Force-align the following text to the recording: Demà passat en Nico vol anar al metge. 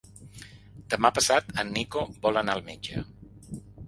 Demà 0.93 1.11
passat 1.17 1.53
en 1.63 1.69
Nico 1.75 2.05
vol 2.23 2.39
anar 2.43 2.55
al 2.57 2.65
metge. 2.71 3.05